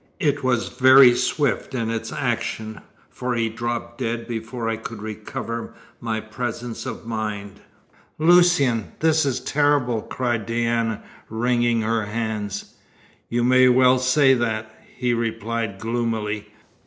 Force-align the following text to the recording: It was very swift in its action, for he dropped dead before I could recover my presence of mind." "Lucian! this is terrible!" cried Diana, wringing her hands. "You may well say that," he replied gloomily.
It 0.19 0.43
was 0.43 0.69
very 0.69 1.13
swift 1.13 1.75
in 1.75 1.91
its 1.91 2.11
action, 2.11 2.81
for 3.11 3.35
he 3.35 3.49
dropped 3.49 3.99
dead 3.99 4.27
before 4.27 4.67
I 4.67 4.75
could 4.75 4.99
recover 4.99 5.75
my 5.99 6.19
presence 6.19 6.87
of 6.87 7.05
mind." 7.05 7.59
"Lucian! 8.17 8.93
this 8.99 9.27
is 9.27 9.39
terrible!" 9.39 10.01
cried 10.01 10.47
Diana, 10.47 11.03
wringing 11.29 11.81
her 11.81 12.05
hands. 12.07 12.73
"You 13.29 13.43
may 13.43 13.69
well 13.69 13.99
say 13.99 14.33
that," 14.33 14.75
he 14.97 15.13
replied 15.13 15.77
gloomily. 15.77 16.49